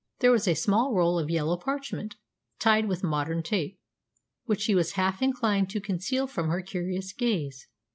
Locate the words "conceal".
5.79-6.25